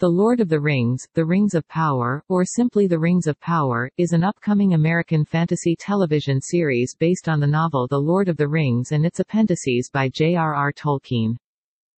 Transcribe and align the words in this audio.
The 0.00 0.08
Lord 0.08 0.38
of 0.38 0.48
the 0.48 0.60
Rings, 0.60 1.08
The 1.14 1.24
Rings 1.24 1.54
of 1.54 1.66
Power, 1.66 2.22
or 2.28 2.44
simply 2.44 2.86
The 2.86 3.00
Rings 3.00 3.26
of 3.26 3.40
Power, 3.40 3.90
is 3.96 4.12
an 4.12 4.22
upcoming 4.22 4.74
American 4.74 5.24
fantasy 5.24 5.74
television 5.74 6.40
series 6.40 6.94
based 6.94 7.28
on 7.28 7.40
the 7.40 7.48
novel 7.48 7.88
The 7.88 7.98
Lord 7.98 8.28
of 8.28 8.36
the 8.36 8.46
Rings 8.46 8.92
and 8.92 9.04
its 9.04 9.18
appendices 9.18 9.90
by 9.92 10.08
J.R.R. 10.10 10.72
Tolkien. 10.72 11.36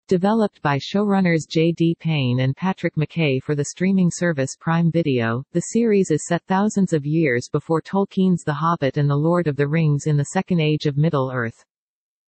Developed 0.08 0.62
by 0.62 0.78
showrunners 0.78 1.46
J.D. 1.46 1.98
Payne 2.00 2.40
and 2.40 2.56
Patrick 2.56 2.96
McKay 2.96 3.44
for 3.44 3.54
the 3.54 3.66
streaming 3.66 4.10
service 4.10 4.56
Prime 4.58 4.90
Video, 4.90 5.44
the 5.52 5.60
series 5.74 6.10
is 6.10 6.26
set 6.26 6.42
thousands 6.44 6.94
of 6.94 7.06
years 7.06 7.50
before 7.52 7.82
Tolkien's 7.82 8.46
The 8.46 8.54
Hobbit 8.54 8.96
and 8.96 9.10
The 9.10 9.18
Lord 9.18 9.46
of 9.46 9.58
the 9.58 9.68
Rings 9.68 10.08
in 10.08 10.16
the 10.16 10.32
Second 10.32 10.62
Age 10.62 10.86
of 10.86 10.96
Middle-earth. 10.96 11.66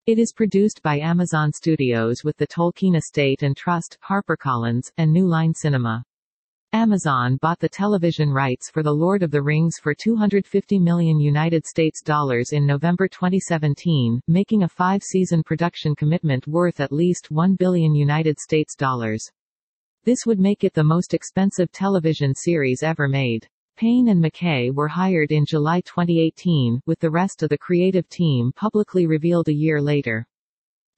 It 0.08 0.18
is 0.18 0.34
produced 0.34 0.82
by 0.82 0.98
Amazon 0.98 1.54
Studios 1.54 2.24
with 2.24 2.36
the 2.38 2.48
Tolkien 2.48 2.96
Estate 2.96 3.44
and 3.44 3.56
Trust, 3.56 4.00
HarperCollins, 4.04 4.92
and 4.98 5.14
New 5.14 5.28
Line 5.28 5.54
Cinema. 5.54 6.04
Amazon 6.74 7.38
bought 7.40 7.60
the 7.60 7.70
television 7.70 8.32
rights 8.32 8.68
for 8.72 8.82
The 8.82 8.92
Lord 8.92 9.22
of 9.22 9.30
the 9.30 9.44
Rings 9.44 9.78
for 9.78 9.94
250 9.94 10.80
million 10.80 11.20
United 11.20 11.68
States 11.68 12.02
dollars 12.02 12.52
in 12.52 12.66
November 12.66 13.08
2017, 13.08 14.20
making 14.28 14.64
a 14.64 14.68
five-season 14.68 15.44
production 15.44 15.94
commitment 15.94 16.48
worth 16.48 16.80
at 16.80 16.92
least 16.92 17.30
1 17.30 17.54
billion 17.54 17.94
United 17.94 18.40
States 18.40 18.74
dollars. 18.76 19.30
This 20.04 20.26
would 20.26 20.40
make 20.40 20.64
it 20.64 20.74
the 20.74 20.84
most 20.84 21.14
expensive 21.14 21.72
television 21.72 22.34
series 22.34 22.82
ever 22.82 23.08
made. 23.08 23.48
Payne 23.82 24.10
and 24.10 24.24
McKay 24.24 24.72
were 24.72 24.88
hired 24.88 25.32
in 25.32 25.44
July 25.44 25.82
2018, 25.82 26.84
with 26.86 27.00
the 27.00 27.10
rest 27.10 27.42
of 27.42 27.50
the 27.50 27.58
creative 27.58 28.08
team 28.10 28.52
publicly 28.56 29.08
revealed 29.08 29.48
a 29.48 29.56
year 29.56 29.82
later. 29.82 30.28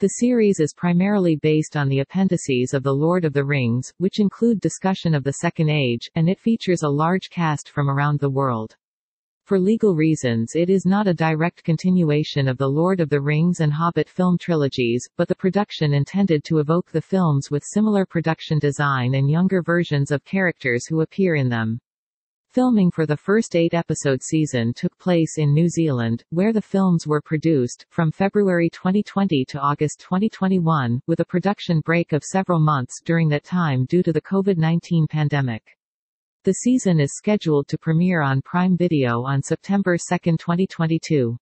The 0.01 0.09
series 0.19 0.59
is 0.59 0.73
primarily 0.73 1.37
based 1.37 1.77
on 1.77 1.87
the 1.87 1.99
appendices 1.99 2.73
of 2.73 2.83
The 2.83 2.91
Lord 2.91 3.23
of 3.23 3.31
the 3.31 3.45
Rings, 3.45 3.93
which 3.99 4.19
include 4.19 4.59
discussion 4.59 5.15
of 5.15 5.23
the 5.23 5.31
Second 5.31 5.69
Age, 5.69 6.11
and 6.15 6.27
it 6.27 6.41
features 6.41 6.83
a 6.83 6.89
large 6.89 7.29
cast 7.29 7.69
from 7.69 7.89
around 7.89 8.19
the 8.19 8.29
world. 8.29 8.75
For 9.45 9.57
legal 9.57 9.95
reasons 9.95 10.51
it 10.53 10.69
is 10.69 10.85
not 10.85 11.07
a 11.07 11.13
direct 11.13 11.63
continuation 11.63 12.49
of 12.49 12.57
the 12.57 12.67
Lord 12.67 12.99
of 12.99 13.07
the 13.07 13.21
Rings 13.21 13.61
and 13.61 13.71
Hobbit 13.71 14.09
film 14.09 14.37
trilogies, 14.37 15.07
but 15.15 15.29
the 15.29 15.35
production 15.35 15.93
intended 15.93 16.43
to 16.43 16.59
evoke 16.59 16.91
the 16.91 17.01
films 17.01 17.49
with 17.49 17.63
similar 17.63 18.05
production 18.05 18.59
design 18.59 19.15
and 19.15 19.31
younger 19.31 19.61
versions 19.61 20.11
of 20.11 20.25
characters 20.25 20.85
who 20.85 20.99
appear 20.99 21.35
in 21.35 21.47
them. 21.47 21.79
Filming 22.53 22.91
for 22.91 23.07
the 23.07 23.17
first 23.17 23.55
eight-episode 23.55 24.21
season 24.21 24.73
took 24.75 24.95
place 24.99 25.39
in 25.39 25.55
New 25.55 25.67
Zealand, 25.67 26.23
where 26.29 26.53
the 26.53 26.61
films 26.61 27.07
were 27.07 27.19
produced, 27.19 27.87
from 27.89 28.11
February 28.11 28.69
2020 28.69 29.43
to 29.45 29.59
August 29.59 29.99
2021, 30.01 31.01
with 31.07 31.19
a 31.19 31.25
production 31.25 31.79
break 31.79 32.13
of 32.13 32.23
several 32.23 32.59
months 32.59 33.01
during 33.03 33.27
that 33.29 33.43
time 33.43 33.85
due 33.85 34.03
to 34.03 34.13
the 34.13 34.21
COVID-19 34.21 35.09
pandemic. 35.09 35.63
The 36.43 36.53
season 36.53 36.99
is 36.99 37.17
scheduled 37.17 37.67
to 37.69 37.77
premiere 37.79 38.21
on 38.21 38.43
Prime 38.43 38.77
Video 38.77 39.23
on 39.23 39.41
September 39.41 39.97
2, 39.97 40.37
2022. 40.37 41.35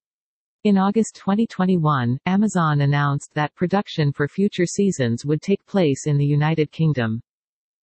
In 0.64 0.78
August 0.78 1.16
2021, 1.16 2.20
Amazon 2.26 2.80
announced 2.80 3.34
that 3.34 3.54
production 3.54 4.14
for 4.14 4.30
future 4.30 4.66
seasons 4.66 5.26
would 5.26 5.42
take 5.42 5.66
place 5.66 6.08
in 6.08 6.18
the 6.18 6.26
United 6.26 6.72
Kingdom. 6.72 7.22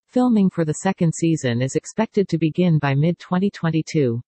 Filming 0.09 0.49
for 0.49 0.65
the 0.65 0.73
second 0.73 1.15
season 1.15 1.61
is 1.61 1.77
expected 1.77 2.31
to 2.31 2.39
begin 2.39 2.79
by 2.79 2.95
mid-2022. 2.95 4.23